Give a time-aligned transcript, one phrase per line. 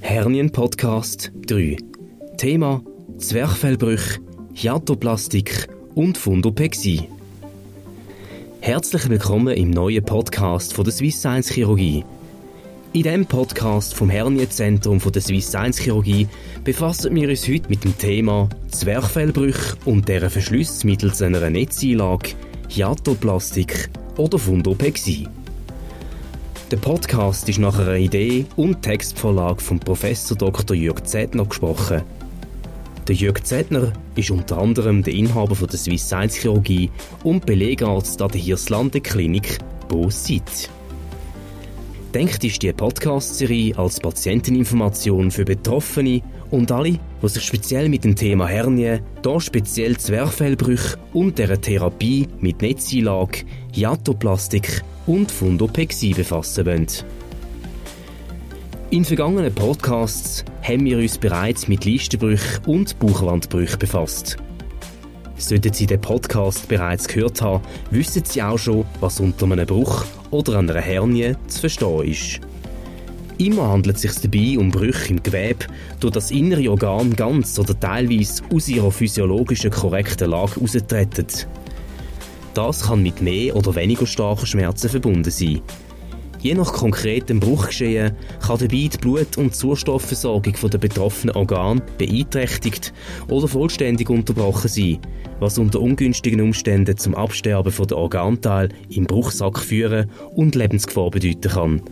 [0.00, 1.76] Hernien-Podcast 3.
[2.36, 2.82] Thema
[3.18, 4.20] Zwerchfellbrüche,
[4.54, 7.08] Hiatoplastik und Fundopexie.
[8.60, 12.04] Herzlich willkommen im neuen Podcast von der Swiss Science Chirurgie.
[12.92, 16.28] In diesem Podcast vom Hernienzentrum der Swiss Science Chirurgie
[16.64, 22.30] befassen wir uns heute mit dem Thema Zwerchfellbrüche und deren Verschluss mittels einer Netzeinlage,
[22.68, 25.26] Hiatoplastik oder Fundopexie.
[26.70, 30.76] Der Podcast ist nach einer Idee und Textvorlage von Professor Dr.
[30.76, 32.02] Jürg Zettner gesprochen.
[33.06, 36.90] Der Jürg Zettner ist unter anderem der Inhaber von der Swiss Science Chirurgie
[37.24, 39.56] und Belegarzt an der Hirslande Klinik
[39.88, 40.68] Bo-Sit.
[42.12, 48.16] Denkt ist die Podcast-Serie als Patienteninformation für Betroffene und alle, die sich speziell mit dem
[48.16, 56.86] Thema Hernie, da speziell Zwerchfellbrüche und der Therapie mit Netzeinlage, Hiatoplastik und Fundopexie befassen wollen.
[58.90, 64.38] In vergangenen Podcasts haben wir uns bereits mit Listenbrüchen und Bauchwandbrüchen befasst.
[65.36, 70.04] Sollten Sie den Podcast bereits gehört haben, wissen Sie auch schon, was unter einem Bruch
[70.30, 72.40] oder einer Hernie zu verstehen ist.
[73.38, 75.66] Immer handelt es sich dabei um Brüche im Gewebe,
[76.00, 81.26] durch das innere Organ ganz oder teilweise aus ihrer physiologischen korrekten Lage heraustreten.
[82.54, 85.60] Das kann mit mehr oder weniger starken Schmerzen verbunden sein.
[86.40, 92.92] Je nach konkretem Bruchgeschehen kann dabei die Blut- und Zustoffversorgung der betroffenen Organe beeinträchtigt
[93.28, 94.98] oder vollständig unterbrochen sein,
[95.38, 101.82] was unter ungünstigen Umständen zum Absterben der Organteile im Bruchsack führen und Lebensgefahr bedeuten kann.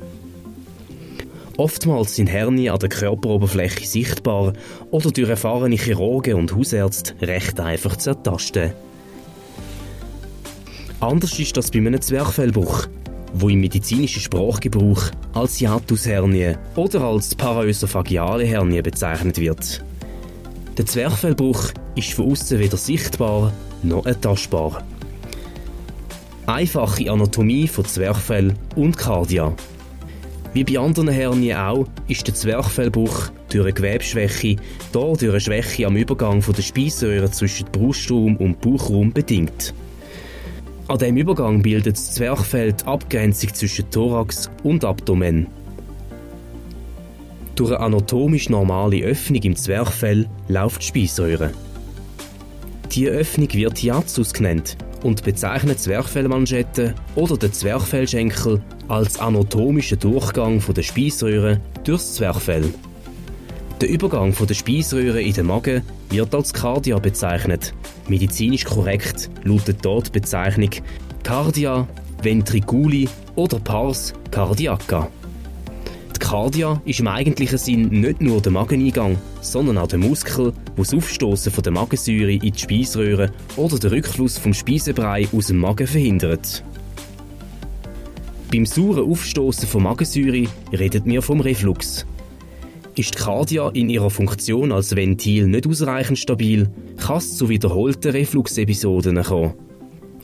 [1.58, 4.52] Oftmals sind Hernien an der Körperoberfläche sichtbar
[4.90, 8.72] oder durch erfahrene Chirurgen und Hausärzte recht einfach zu ertasten.
[11.00, 12.88] Anders ist das bei einem Zwerchfellbruch,
[13.32, 19.82] wo im medizinischen Sprachgebrauch als Hiatushernie oder als paraösophageale Hernie bezeichnet wird.
[20.76, 24.84] Der Zwerchfellbruch ist von außen weder sichtbar noch ertastbar.
[26.46, 29.54] Einfache Anatomie von Zwerchfell und Kardia.
[30.56, 34.58] Wie bei anderen Hernien auch, ist der Zwerchfellbruch durch eine Gewebschwäche, hier
[34.90, 39.74] durch eine Schwäche am Übergang von der Speiseröhre zwischen Brustraum und Bauchraum bedingt.
[40.88, 45.46] An diesem Übergang bildet das Zwerchfell die Abgrenzung zwischen Thorax und Abdomen.
[47.54, 51.50] Durch eine anatomisch normale Öffnung im Zwerchfell läuft die Speiseröhre.
[52.92, 60.82] Diese Öffnung wird Hiatus genannt und bezeichnet Zwerchfellmanschette oder den Zwerchfellschenkel als anatomischen Durchgang der
[60.82, 62.72] Speiseröhre durchs Zwerchfell.
[63.80, 67.74] Der Übergang der Speiseröhre in den Magen wird als Cardia bezeichnet.
[68.08, 70.70] Medizinisch korrekt lautet dort die Bezeichnung
[71.22, 71.86] Cardia
[72.22, 75.08] ventriculi oder Pars cardiaca.
[76.26, 80.82] Die Cardia ist im eigentlichen Sinn nicht nur der Mageneingang, sondern auch der Muskel, wo
[80.82, 85.58] das Aufstoßen von der Magensäure in die Speiseröhre oder der Rückfluss vom Speisebrei aus dem
[85.58, 86.64] Magen verhindert.
[88.50, 92.04] Beim sauren Aufstoßen von Magensäure redet wir vom Reflux.
[92.96, 98.10] Ist die Cardia in ihrer Funktion als Ventil nicht ausreichend stabil, kann es zu wiederholten
[98.10, 99.54] Refluxepisoden kommen,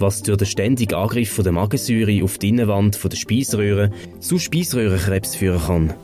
[0.02, 3.90] was durch den ständigen Angriff der Magensäure auf die Innenwand der Speiseröhre
[4.20, 5.94] zu Speiseröhrenkrebs führen kann.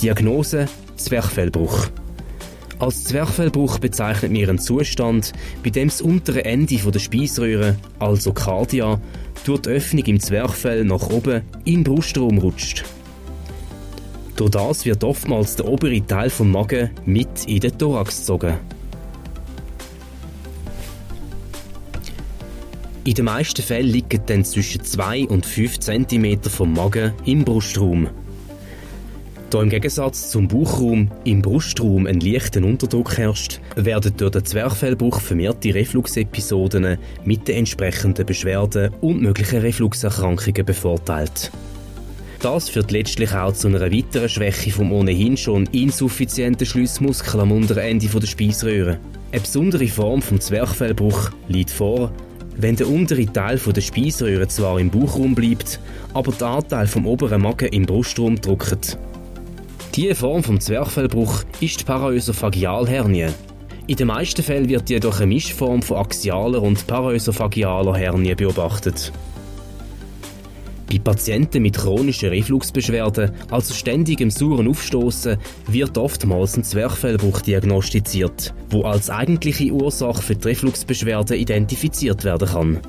[0.00, 0.66] Diagnose
[0.96, 1.88] Zwerchfellbruch.
[2.78, 5.32] Als Zwerchfellbruch bezeichnet man einen Zustand,
[5.64, 9.00] bei dem das untere Ende der Speiseröhre, also Cardia,
[9.44, 12.84] durch die Öffnung im Zwerchfell nach oben in den Brustraum rutscht.
[14.36, 18.54] Durch das wird oftmals der obere Teil vom Magen mit in den Thorax gezogen.
[23.06, 28.08] In den meisten Fällen liegen dann zwischen 2 und 5 cm vom Magen im Brustraum.
[29.48, 35.20] Da im Gegensatz zum Bauchraum im Brustraum ein leichter Unterdruck herrscht, werden durch den Zwerchfellbruch
[35.20, 41.52] vermehrte Refluxepisoden mit den entsprechenden Beschwerden und möglichen Refluxerkrankungen bevorteilt.
[42.40, 47.84] Das führt letztlich auch zu einer weiteren Schwäche vom ohnehin schon insuffizienten Schlussmuskel am unteren
[47.84, 48.98] Ende der Speiseröhre.
[49.30, 52.10] Eine besondere Form vom Zwerchfellbruch liegt vor,
[52.58, 55.80] wenn der untere Teil der Speiseröhre zwar im Bauchraum bleibt,
[56.14, 58.98] aber der Anteil vom oberen Magen im Brustraum drückt.
[59.94, 63.28] Diese Form vom Zwerchfellbruch ist die Paraösophagealhernie.
[63.86, 69.12] In den meisten Fällen wird jedoch eine Mischform von axialer und paraösophagealer Hernie beobachtet.
[70.90, 75.36] Bei Patienten mit chronischen Refluxbeschwerden, also ständigem sauren Aufstoßen,
[75.66, 82.80] wird oftmals ein Zwerchfellbruch diagnostiziert, wo als eigentliche Ursache für die Refluxbeschwerden identifiziert werden kann.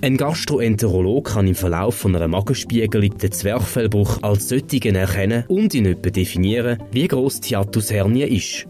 [0.00, 5.86] Ein Gastroenterolog kann im Verlauf von einer Magenspiegelung den Zwerchfellbruch als solchen erkennen und in
[5.86, 8.68] etwa definieren, wie groß die Hiatushernie ist.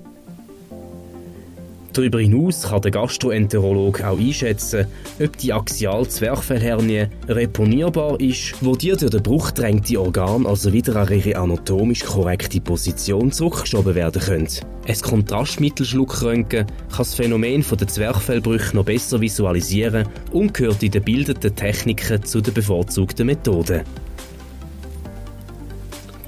[1.92, 4.86] Darüber hinaus kann der Gastroenterolog auch einschätzen,
[5.22, 11.12] ob die Axial-Zwerchfellhernie reponierbar ist, wo die durch den Bruch drängte Organ also wieder an
[11.12, 14.48] ihre anatomisch korrekte Position zurückgeschoben werden können.
[14.86, 21.54] Ein Kontrastmittelschluckröntgen kann das Phänomen der Zwerchfellbrüche noch besser visualisieren und gehört in den bildenden
[21.54, 23.82] Techniken zu den bevorzugten Methoden.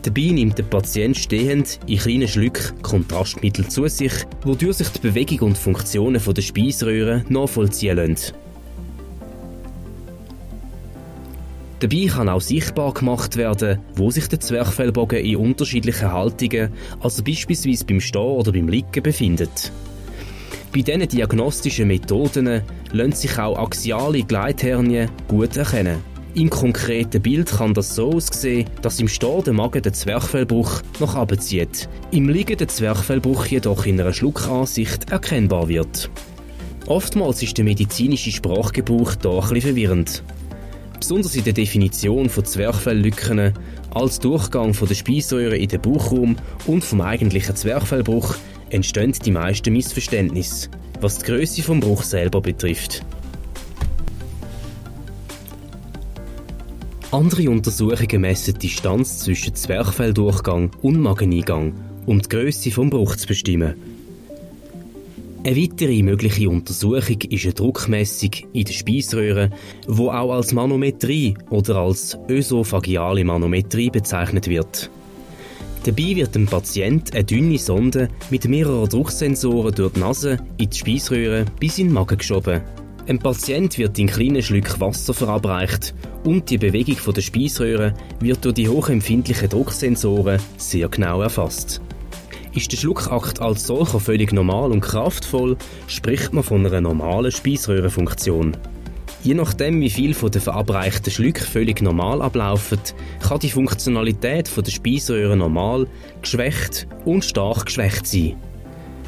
[0.02, 4.12] Dabei nimmt der Patient stehend in kleinen Schlücken Kontrastmittel zu sich,
[4.43, 8.32] wodurch sich die Bewegung und Funktionen der Speiseröhre nachvollziehen lassen.
[11.81, 17.87] Dabei kann auch sichtbar gemacht werden, wo sich der Zwerchfellbogen in unterschiedlichen Haltungen, also beispielsweise
[17.87, 19.73] beim Stehen oder beim Liegen, befindet.
[20.75, 22.62] Bei diesen diagnostischen Methoden
[22.93, 26.09] lassen sich auch axiale Gleithernien gut erkennen.
[26.34, 31.16] Im konkreten Bild kann das so aussehen, dass im Stehen der Magen den Zwerchfellbruch noch
[31.16, 36.08] abzieht, im Liegen der Zwerchfellbruch jedoch in einer Schluckansicht erkennbar wird.
[36.86, 40.22] Oftmals ist der medizinische Sprachgebrauch hier etwas verwirrend.
[41.00, 43.52] Besonders in der Definition von Zwerchfelllücken
[43.92, 46.36] als Durchgang von der Speisäure in den Bauchraum
[46.66, 48.36] und vom eigentlichen Zwerchfellbruch
[48.68, 50.68] entstehen die meisten Missverständnisse,
[51.00, 53.04] was die Größe vom Bruch selber betrifft.
[57.12, 61.72] Andere Untersuchungen messen die Distanz zwischen Zwerchfelldurchgang und Mageneingang,
[62.06, 63.74] um die Größe vom Bruch zu bestimmen.
[65.42, 69.50] Eine weitere mögliche Untersuchung ist eine Druckmessung in der Speiseröhre,
[69.88, 74.88] wo auch als Manometrie oder als ösophagiale Manometrie bezeichnet wird.
[75.82, 80.78] Dabei wird dem Patient eine dünne Sonde mit mehreren Drucksensoren durch die Nase in die
[80.78, 82.60] Speiseröhre bis in den Magen geschoben.
[83.06, 85.94] Ein Patient wird in kleinen Schlücken Wasser verabreicht
[86.25, 91.81] und die Bewegung der Speiseröhre wird durch die hochempfindlichen Drucksensoren sehr genau erfasst.
[92.55, 95.56] Ist der Schluckakt als solcher völlig normal und kraftvoll,
[95.87, 98.56] spricht man von einer normalen Speiseröhrenfunktion.
[99.23, 102.81] Je nachdem, wie viel von den verabreichten Schlücken völlig normal ablaufen,
[103.20, 105.87] kann die Funktionalität der Speiseröhre normal,
[106.23, 108.37] geschwächt und stark geschwächt sein.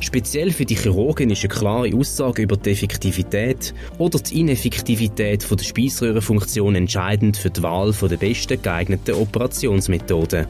[0.03, 5.65] Speziell für die Chirurgen ist eine klare Aussage über die Effektivität oder die Ineffektivität der
[5.65, 10.49] Speiseröhrenfunktion entscheidend für die Wahl der besten geeigneten Operationsmethoden.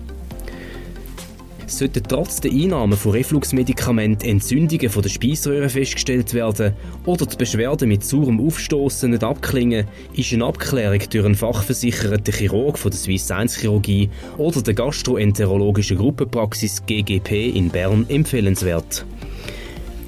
[1.71, 6.75] Sollten trotz der Einnahme von Refluxmedikamenten Entzündungen von der Speiseröhre festgestellt werden
[7.07, 12.77] oder die Beschwerden mit saurem Aufstoßen nicht abklingen, ist eine Abklärung durch einen fachversicherten Chirurg
[12.77, 19.07] von der Swiss 1 Chirurgie oder der gastroenterologischen Gruppenpraxis GGP in Bern empfehlenswert.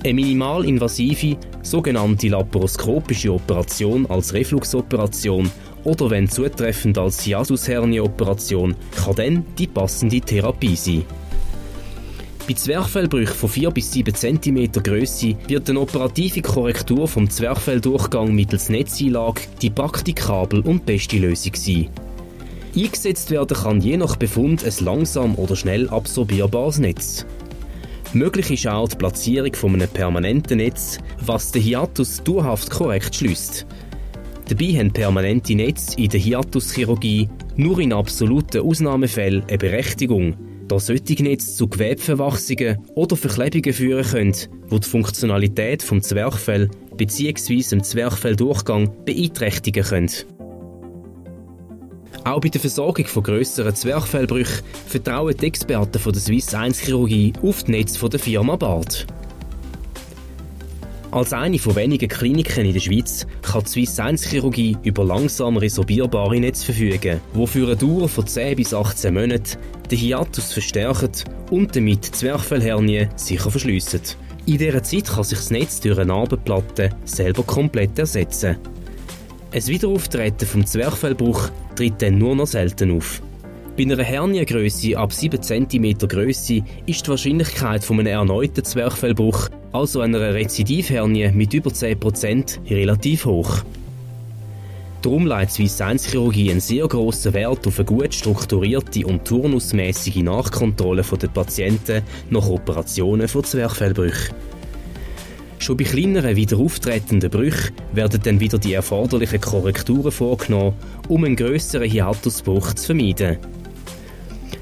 [0.02, 5.48] Eine minimalinvasive, sogenannte laparoskopische Operation als Refluxoperation
[5.84, 11.04] oder wenn zutreffend als Hiatushernie-Operation kann dann die passende Therapie sein.
[12.48, 18.68] Bei Zwerchfellbrüchen von 4 bis 7 cm Größe wird eine operative Korrektur vom Zwerchfelldurchgang mittels
[18.68, 21.88] Netzeinlage die praktikabel und beste Lösung sein.
[22.74, 27.24] Eingesetzt werden kann je nach Befund ein langsam oder schnell absorbierbares Netz.
[28.12, 33.66] Möglich ist auch die Platzierung von einem permanenten Netz, was den Hiatus dauerhaft korrekt schließt.
[34.48, 40.36] Dabei haben permanente Netze in der Hiatuschirurgie nur in absoluten Ausnahmefällen eine Berechtigung,
[40.72, 44.34] da solche Netze zu Gewebeverwachsungen oder Verklebungen führen können,
[44.68, 47.62] wo die Funktionalität vom Zwerchfell bzw.
[47.62, 50.10] dem Zwerchfelldurchgang beeinträchtigen können.
[52.24, 57.34] Auch bei der Versorgung von grösseren Zwerchfellbrüchen vertrauen die Experten von der Swiss 1 Chirurgie
[57.42, 59.06] auf das Netz von der Firma Bart.
[61.12, 65.58] Als eine von wenigen Kliniken in der Schweiz kann die Swiss 1 Chirurgie über langsam
[65.58, 69.58] resorbierbare Netze verfügen, die für eine Dauer von 10 bis 18 Monaten
[69.90, 71.10] den Hiatus verstärken
[71.50, 74.00] und damit Zwerchfellhernie sicher verschliessen.
[74.46, 78.56] In dieser Zeit kann sich das Netz durch eine Narbenplatte selber komplett ersetzen.
[79.52, 83.20] Ein Wiederauftreten vom Zwerchfellbruch tritt dann nur noch selten auf.
[83.76, 90.00] Bei einer Herniengröße ab 7 cm Größe ist die Wahrscheinlichkeit von einem erneuten Zwerchfellbruch, also
[90.00, 93.62] einer Rezidivhernie mit über 10%, relativ hoch.
[95.02, 100.16] Darum legt Swiss 1 Chirurgie einen sehr grossen Wert auf eine gut strukturierte und turnusmäßige
[100.16, 104.36] Nachkontrolle der Patienten nach Operationen von Zwerchfellbrüchen.
[105.58, 110.76] Schon bei kleineren wieder auftretenden Brüchen werden dann wieder die erforderlichen Korrekturen vorgenommen,
[111.08, 113.38] um einen grösseren Hiatusbruch zu vermeiden.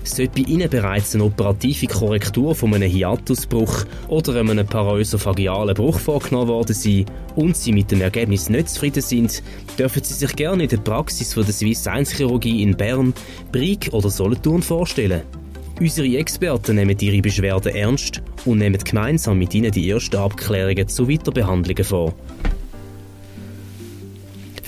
[0.05, 6.49] Sollte bei Ihnen bereits eine operative Korrektur von einem Hiatusbruch oder einem paraösophagealen Bruch vorgenommen
[6.49, 7.05] worden sein
[7.37, 9.43] und Sie mit dem Ergebnis nicht zufrieden sind,
[9.79, 13.13] dürfen Sie sich gerne in der Praxis von der Swiss 1 Chirurgie in Bern,
[13.53, 15.23] Brig oder Solothurn vorstellen.
[15.81, 21.09] Unsere Experten nehmen Ihre Beschwerden ernst und nehmen gemeinsam mit Ihnen die ersten Abklärungen zu
[21.09, 22.15] Weiterbehandlungen vor.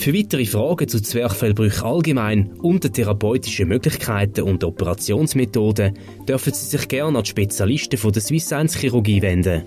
[0.02, 5.96] Für weitere Fragen zu Zwerchfellbrüchen allgemein und den therapeutischen Möglichkeiten und Operationsmethoden
[6.28, 9.62] dürfen Sie sich gerne an die Spezialisten von der Swiss 1 Chirurgie wenden.